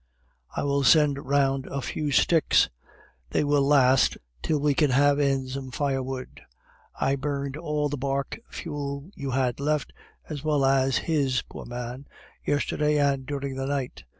I 0.57 0.63
will 0.63 0.83
send 0.83 1.23
round 1.27 1.67
a 1.67 1.79
few 1.79 2.09
sticks; 2.11 2.71
they 3.29 3.43
will 3.43 3.61
last 3.61 4.17
till 4.41 4.57
we 4.59 4.73
can 4.73 4.89
have 4.89 5.19
in 5.19 5.47
some 5.47 5.69
firewood. 5.69 6.41
I 6.99 7.15
burned 7.15 7.55
all 7.55 7.87
the 7.87 7.97
bark 7.97 8.39
fuel 8.49 9.11
you 9.13 9.29
had 9.29 9.59
left, 9.59 9.93
as 10.27 10.43
well 10.43 10.65
as 10.65 10.97
his, 10.97 11.43
poor 11.43 11.65
man, 11.67 12.07
yesterday 12.43 12.97
and 12.97 13.27
during 13.27 13.55
the 13.57 13.67
night. 13.67 14.05